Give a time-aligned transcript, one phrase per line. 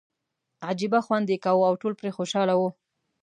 [0.69, 2.69] عجیبه خوند یې کاوه او ټول پرې خوشاله وو.